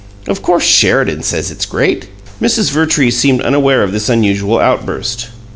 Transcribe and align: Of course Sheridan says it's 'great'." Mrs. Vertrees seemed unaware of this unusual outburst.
Of 0.27 0.41
course 0.41 0.63
Sheridan 0.63 1.21
says 1.21 1.51
it's 1.51 1.67
'great'." 1.67 2.07
Mrs. 2.41 2.71
Vertrees 2.71 3.19
seemed 3.19 3.39
unaware 3.41 3.83
of 3.83 3.91
this 3.91 4.09
unusual 4.09 4.57
outburst. 4.57 5.27